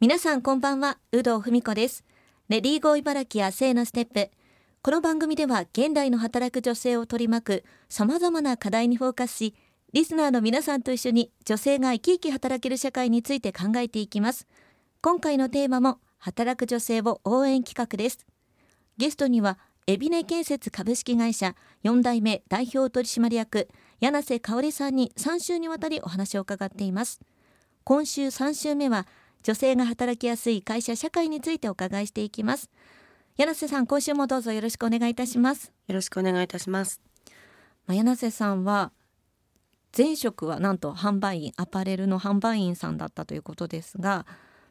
[0.00, 2.04] 皆さんこんばんは有働文子です。
[2.48, 4.30] レディーゴー茨城や性のステップ。
[4.80, 9.54] この番組では現代の働く女性を取り巻く様々な課題にフォーカスし
[9.92, 14.46] リスナーの皆さんと一緒に女性が生き生き働ける社会について考えていきます。
[15.02, 18.26] 今回のテーマも働く女性を応援企画です。
[18.96, 21.54] ゲストにはエビネ建設株式会社
[21.84, 23.68] 4代目代表取締役
[24.00, 27.20] 柳瀬香織さんに3週にわたりお話を伺っています。
[27.84, 29.06] 今週3週目は
[29.42, 32.70] 女性が働きやすい会社社会についてお伺いしていきます。
[33.36, 35.72] 柳瀬さん今週もどうぞよろしくお願いいたします。
[35.86, 37.00] よろしくお願いいたします。
[37.86, 38.92] まあ、柳瀬さんは
[39.96, 44.26] 前職はなんと販売員アパレルの販売員さんだったということですが、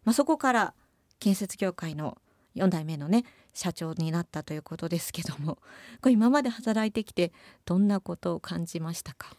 [0.06, 0.74] まあ、そこから
[1.20, 2.18] 建設業界の
[2.56, 5.56] 4代目のね社長になったということですけども
[6.02, 7.34] これ今まで働いてきて
[7.66, 9.36] どんなことを感じましたか？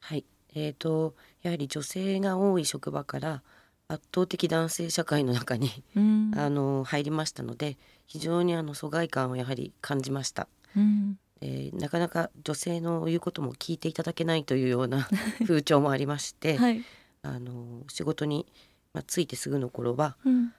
[0.00, 0.24] はい。
[0.54, 3.42] えーと、やはり女性が多い職場から
[3.90, 6.32] 圧倒的男性社会の中に、うん。
[6.36, 7.76] あの入りましたので
[8.06, 11.18] 非常にあの疎外感をやはり感じました、うん。
[11.40, 15.08] えーなかなか女性の言うことも聞いていただけないというような
[15.46, 16.84] 風潮もありまして、はい、
[17.22, 18.46] あの仕事に、
[18.92, 20.52] まあ、ついてすぐの頃はうん。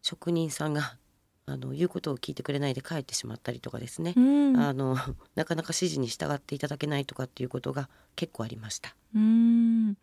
[0.00, 0.96] 職人さんが
[1.46, 4.56] あの言うことを聞いてくれないで帰ってしまったりとかですね、うん。
[4.56, 4.96] あの
[5.34, 8.94] なかなか指示に従っていただけないとかっていうことが結構ありました。
[9.14, 9.96] うん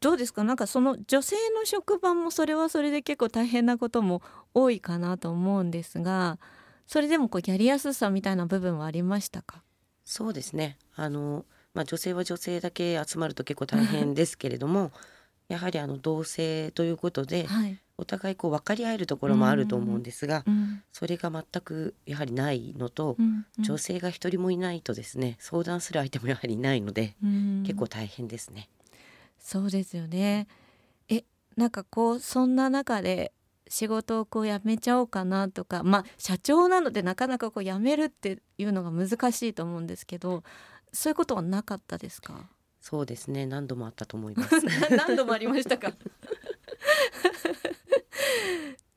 [0.00, 0.44] どうですか？
[0.44, 4.22] なんかその女性の職場もそれはそれで結構大変なことも
[4.54, 6.38] 多いかなと思うんですが
[6.86, 9.62] それでもこうやりやすさみたいな部分はありましたか？
[10.04, 10.78] そうですね。
[10.94, 14.90] あの、まあ、女性は女性だけ集まると結構大変ですけれども
[15.48, 23.64] やはりあの同性ということではい、お互いこう分かり合えるところもあると思うんですがうんそれが全くやはりないのとうんうん。
[23.64, 27.62] 女性が一人もいないとですね相談する相手もやはりいないのでうん。
[27.66, 28.68] 結構大変ですね。
[29.38, 30.46] そうですよね。
[31.08, 31.24] え
[31.56, 33.32] なんかこうそんな中で
[33.68, 40.42] 仕事をこう辞めちゃおうかなとかまあ社長なのでなかなかこう辞めるっていうのが難しいと思うんですけど
[40.92, 42.48] そういうことはなかったですか？
[42.80, 43.44] そうですね。
[43.46, 44.54] 何度もあったと思います。
[44.96, 45.92] 何度もありましたか？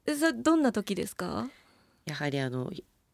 [0.06, 1.50] え それどんな時ですか？
[2.06, 2.72] やはりあの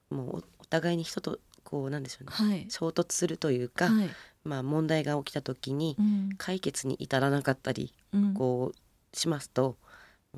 [0.09, 2.31] もうおお互いに人とこうなんでしょうね。
[2.31, 2.67] はい。
[2.69, 4.09] 衝突するというか、はい
[4.47, 6.29] まあ問題が起きた時にうん。
[6.37, 8.33] 解決に至らなかったりうん。
[8.33, 9.77] こうしますと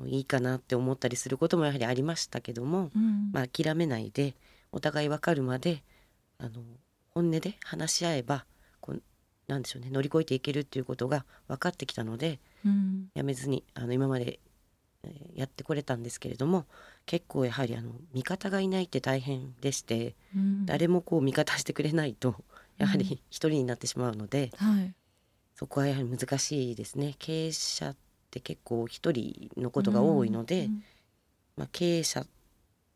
[0.06, 3.30] いいかなって思ったりすることもやはりありましたけども、うん。
[3.32, 4.34] まあ、諦めないで
[4.72, 5.82] お互い分かるまで
[6.38, 6.62] あの
[7.14, 8.44] 本音で話し合えば
[8.80, 9.02] こう
[9.48, 13.08] なんでしょうね乗り越えていけるっていうことが分かってきたのでうん。
[13.14, 14.38] やめずにあの今まで、
[15.04, 16.66] えーやってこれたんですけれども
[17.06, 20.66] 結構やはりあの味方がいないって大変でしてうん。
[20.66, 22.36] 誰もこう味方してくれないと
[22.80, 22.98] やはうん。
[23.00, 24.94] り一人になってしまうので、はい。
[25.54, 27.14] そこはやはり難しいですね。
[27.18, 27.96] 経営者っ
[28.30, 30.82] て結構一人のことが多いので、うん
[31.56, 32.24] まあ、経営者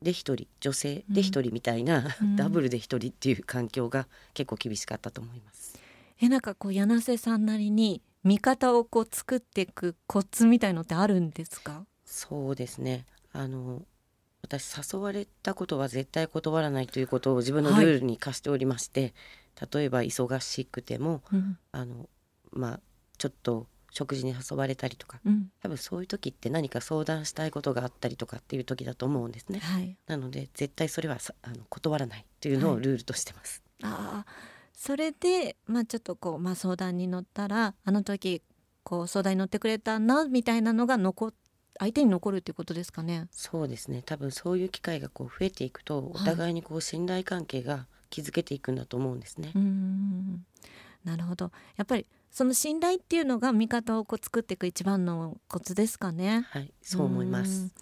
[0.01, 2.37] で一人女性で一人みたいな、うん。
[2.37, 5.79] ダブルで一人っていう環境が結構厳しかったと思います。
[6.21, 11.85] えなんかこう柳瀬さんなりに味方をこう作っていくコツみたいのってあるんですか？
[12.05, 13.05] そうですね。
[13.33, 13.83] あの
[14.45, 19.15] 私誘われたことは絶対断らないということを自分のルールに課しておりまして、
[19.73, 22.09] 例えば忙しくてもうんあの
[22.53, 22.81] まあ
[23.17, 29.61] ちょっと食事に誘われたりとかうん多分そういう時って何か相談したいことがあったりとかっていう時だと思うんですね。
[29.61, 33.63] はいなので絶対それはさあの断らないというのをはいルールとしてます。
[33.83, 38.43] ああそれでまあちょっとこう、まあ、相談に乗ったらあの時
[38.83, 41.35] こう相談に乗ってくれたなみたいなのが残っ
[41.79, 43.27] 相手に残るっていうことですかね。
[43.33, 49.51] そうですね多分そういう機会がこう増えていくとお互いにこう信頼関係が築けていくんだと思うんですね。
[49.55, 50.47] うーん
[51.05, 56.47] なるほどやっぱりその信頼っていうのが味方をこう作っていく一番のコツですかね。
[56.51, 57.73] はいそう思いまうんす。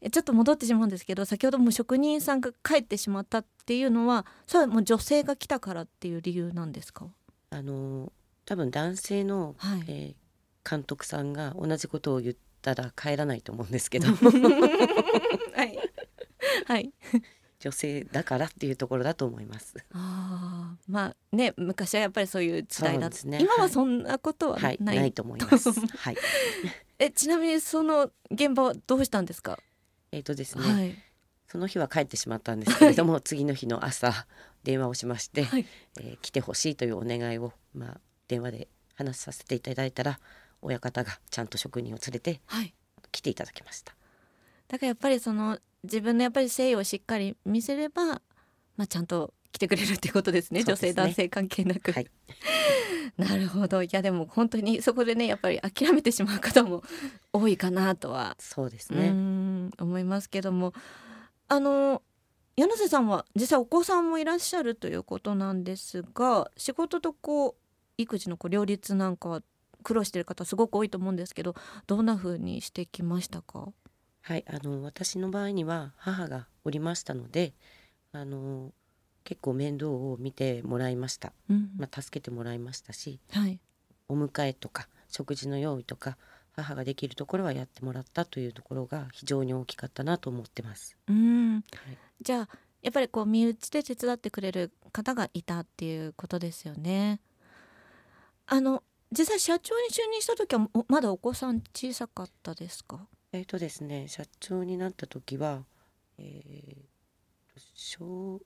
[0.00, 7.06] えちょっと戻ってしまうんですけど先ほども職人さんが帰ってしまったっていうのはそれはもう女性が来たからっていう理由なんですか？
[7.50, 8.12] あの
[8.44, 10.14] 多分男性の、はいえー
[10.66, 14.08] 監督さんが同じことを言ったら帰らないと思うんですけど。
[15.54, 15.78] はい、
[16.66, 16.92] はい、
[17.60, 19.76] 女性だからっていうところだと思います。
[19.92, 20.92] あー。
[20.92, 23.38] まあね昔はやっぱりそういう時代だった、ね。
[23.40, 24.76] 今ははいそんなことはな、はい。
[24.80, 25.70] い、ないと思います。
[25.96, 26.16] はい。
[26.98, 29.58] えちなみにその現場はどうしたんですか、
[30.12, 30.96] えっ、とですね、はい。
[31.48, 34.26] その日は帰ってしまったんですけれども、 次の日の朝
[34.62, 35.66] 電話をしまして、はい。
[36.00, 40.20] えー来てほしいというお願いをまあ電話で話させていただいたら
[40.64, 42.74] 親方がちゃんと職人を連れてはい。
[43.12, 43.94] 来ていただきました。
[44.66, 48.20] だからやっぱりその自分のやっぱり誠意をしっかり見せれば、ま
[48.78, 50.60] あ、ちゃんと来てくれるっていうことですね。
[50.60, 50.64] ね。
[50.64, 52.10] 女性男性関係なく、はい。
[53.16, 53.82] なるほど。
[53.84, 56.82] いやでも本当にそこでねやっぱり諦めてしまう方も
[57.32, 58.36] 多いかなとは。
[58.40, 59.10] そうですうね。
[59.10, 60.72] ん思いますけども。
[61.46, 62.02] あの
[62.56, 67.54] 柳瀬さんは実際お子さんもいらっしゃるということなんですが仕事とこう
[67.98, 69.42] 育児のこう両立なんかは
[69.84, 71.54] 苦労してる方すごく多いと思うんですけど
[71.86, 73.68] どんな風にしてきましたか？
[74.22, 77.52] はい、あの私の場合には母がおりましたので、
[78.12, 78.72] あの
[79.22, 81.32] 結構面倒を見てもらいました。
[81.48, 83.60] うんまあ、助けてもらいましたし、はい
[84.08, 86.18] お迎えとか食事の用意とか
[86.52, 90.96] 母ができるところはやってもらったというところが非常に大きかったなと思ってます。
[91.08, 91.62] うんはい、
[92.20, 92.48] じゃあ
[92.82, 97.20] やっぱりこう身内で手伝ってくれる方がいたっていうことですよね。
[98.46, 103.06] あの実際社長に就任した時はおまだお子さん小さかったですか？
[103.32, 105.64] えーとですね、社長になった時は、
[106.18, 108.40] えー、小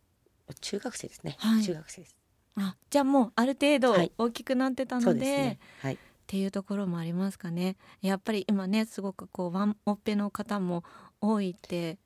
[0.61, 2.17] 中学生ですね、はい中学生です。
[2.57, 5.59] あじゃあもうある程度はい大きくなってたので。
[5.81, 5.99] はい、っ
[6.31, 7.77] ていうところもありますかね。
[8.03, 10.85] やっぱり今ねすごくこうワンオペの方も
[11.23, 11.99] 多いって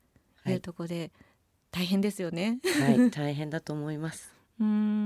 [0.43, 1.11] はいいうところで
[1.71, 2.59] 大変ですよね。
[2.63, 4.31] はい、大変だと思います。
[4.61, 5.02] うーん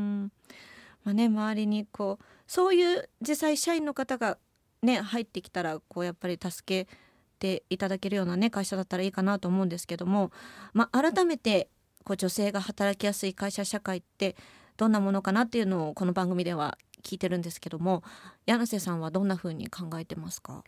[1.07, 4.37] まあね周りにこうそういう実際社員の方が
[4.83, 6.91] ね入ってきたらこうやっぱり助け
[7.39, 10.33] ていただけるようなね会社だったらいいかなと思うんですけども、
[10.73, 11.69] まあ、改めて
[12.03, 14.35] こう女性が働きやすい会社社会って
[14.75, 18.03] どんなものかなっていうのをこの番組では聞いてるんですけども
[18.45, 20.65] 柳瀬さんはどんな風に考えてますか、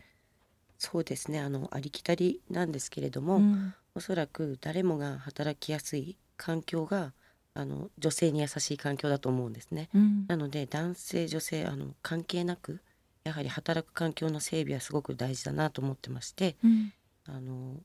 [0.78, 3.74] そうですね、あのありきたりなんですけれども、うん。
[3.96, 7.12] おそらく誰もが働きやすい環境が
[7.54, 9.90] あの女性に優しい環境だと思うんですね。
[9.94, 10.26] うん。
[10.28, 12.80] なので男性女性あの関係なく
[13.24, 16.94] やはり働く環境の整備はすごく大事だなと思ってましてうん。
[17.26, 17.76] あの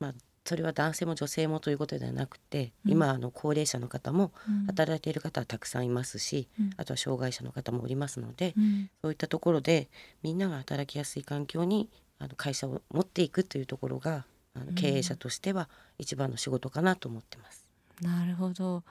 [0.00, 2.92] まあそれは男性も女性もということではなくて、うん。
[2.92, 4.66] 今あの高齢者の方もうん。
[4.66, 6.70] 働いている方はたくさんいますし、うん。
[6.76, 8.90] あとは障害者の方もおりますので、うん。
[9.02, 9.88] そういったところで
[10.22, 11.88] みんなが働きやすい環境に
[12.18, 14.74] あの会社を持っていくというところがあのうん。
[14.74, 15.68] 経営者としては
[15.98, 17.63] 一番の仕事かなと思ってます。
[18.00, 18.82] なるほど。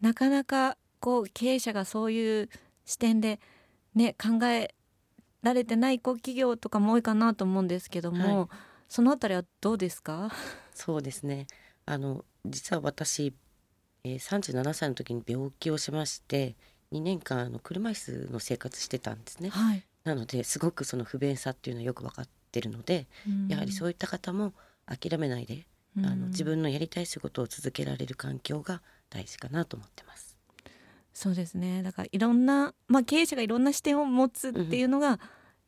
[0.00, 2.48] なかなかこう経営者がそういう
[2.84, 3.40] 視点で
[3.94, 4.74] ね考え
[5.42, 8.48] られてないこう企業とかも多いかなと思うんですけども、はい。
[8.88, 10.30] そのあたりはどうですか？
[10.74, 11.46] そうですね。
[11.86, 13.34] あの実は私、
[14.04, 16.56] えー、37歳の時に病気をしまして
[16.92, 17.94] 2年間あの車椅
[18.26, 19.48] 子の生活してたんですね。
[19.50, 23.06] はい、なのですごくその不便さっていうのはよく分かってるので、
[23.48, 24.52] やはりそういいった方も
[24.86, 25.64] 諦めないで、うん、
[25.98, 28.80] あの自分のやりたい仕事を続けられる環境が
[29.10, 30.36] 大事かなと思ってます。
[31.12, 35.20] そうですねだからいろんな、まあ、経営者がいろんな視点を持つっていうのが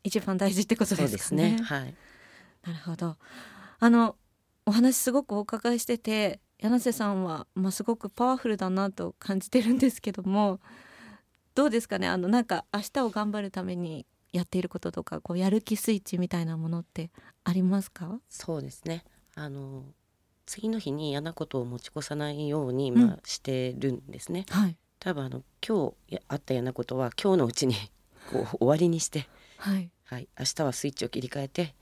[0.02, 1.08] 一番大事ってことでかね。
[1.10, 1.58] ですすね。
[1.62, 1.94] はい。
[2.66, 3.16] なるほど
[3.78, 4.16] あの
[4.64, 10.60] お話すごくお伺いしてて柳瀬さんは、まあ、すごくパワフルだなと感じてるんですけども
[11.54, 17.10] どうですかねあのなんか明日を頑張るためにやっていることとかこうやる気スイッチみたいなものって
[17.44, 18.18] ありますか？
[18.30, 19.04] そうですね。
[19.36, 19.84] あの
[20.46, 22.98] 次の日に嫌なことを持ち越さないように、うん。
[22.98, 24.46] まあ、してるんですね。
[24.50, 24.76] はい。
[24.98, 27.74] 多分あの今日やあった嫌なことは今日のうちに
[28.32, 29.90] こう終わりにして、はい。
[30.04, 31.74] はい、明日はスイッチを切り替えて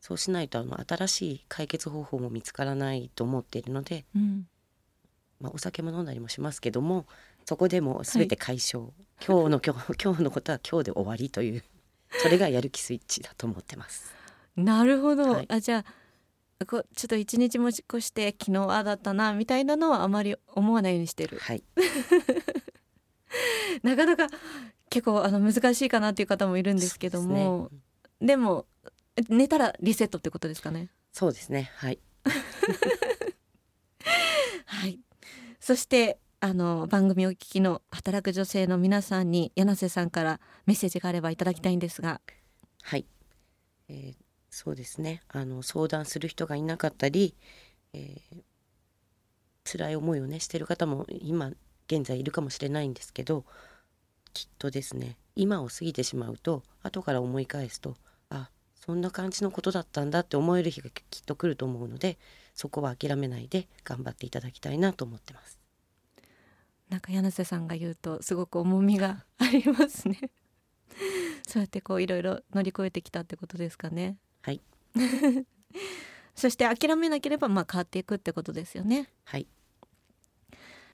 [0.00, 4.48] そうしないとあの新しい解決方法も見つからないと思っているので、うん。
[5.40, 7.06] まあ、お酒も飲んだりもしますけども
[7.44, 8.92] そこでもう全て解消、
[9.26, 11.64] 今日の今日 今日のことは今日で終わりという
[12.22, 14.14] それがやる気スイッチだと思ってます。
[14.56, 15.46] なるほど、はい。
[15.50, 16.03] あじゃあ
[16.60, 21.38] ちょっと一日持ち越して昨日ああだったなみたいなのはあまり思わないようにしてる。
[21.38, 21.62] はい、
[23.82, 24.28] なかなか
[24.88, 27.68] 結構あの難しいかなっていう方もいるんですけども。
[27.70, 27.80] です
[28.22, 28.26] ね。
[28.26, 28.66] でも
[29.28, 30.90] 寝たらリセットってことですかね。
[31.12, 31.70] そうですね。
[31.76, 31.98] はい。
[34.66, 35.00] はい。
[35.60, 42.20] そしてあの番組をお聞きの働く女性の皆さんに柳瀬さんからメッセージがあればいただきたいんですが。
[42.82, 43.06] はい、
[43.88, 44.23] えー
[44.54, 45.22] そうですね。
[45.28, 47.34] あの相談する人がいなかったり、
[47.92, 48.44] えー
[49.64, 51.50] 辛い思いをねしてる方も今
[51.86, 53.44] 現在いるかもしれないんですけど
[54.32, 57.96] きっとですね今を過ぎてしまうと後から思い返すと
[58.30, 62.18] あそんな感じのことだったんだって思える日がきっと来ると思うので
[62.54, 65.58] そこは諦めないで頑張っていただきたいなと思ってます。
[66.90, 70.30] なんか柳瀬さんが言うとすごく重みが ありますね。
[71.48, 74.18] そうやってこういろいろ乗り越えてきたってことですかね。
[74.44, 74.60] はい。
[76.36, 79.08] そして諦めなければまあ変わっていくってことですよね。
[79.24, 79.46] はい。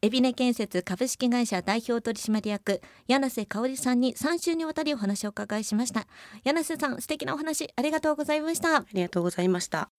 [0.02, 6.07] エビネ建設株式会社代表取締役柳瀬香織さんに3週にわたりお話をお伺いしました。
[6.45, 8.76] 柳瀬さん素敵なお話ありがとうございました。
[8.76, 9.90] ありがとうございました。